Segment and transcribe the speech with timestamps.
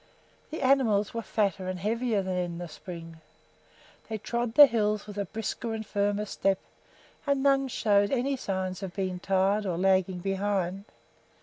[0.49, 3.17] The animals were fatter and heavier than in the spring;
[4.09, 6.57] they trod the hills with a brisker and firmer step,
[7.27, 10.85] and none showed any sign of being tired or lagging behind.